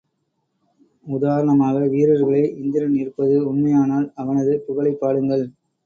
[1.05, 5.45] உதாரணமாக, வீரர்களே இந்திரன் இருப்பது உண்மையானால் அவனது புகழைப் பாடுங்கள்.